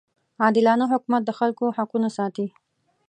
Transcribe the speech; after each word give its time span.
عادلانه 0.43 0.85
حکومت 0.93 1.21
د 1.25 1.31
خلکو 1.39 1.65
حقونه 1.77 2.09
ساتي. 2.17 2.47